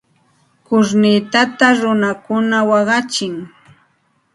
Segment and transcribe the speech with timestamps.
[0.65, 3.33] Kurnitata runakuna waqachin.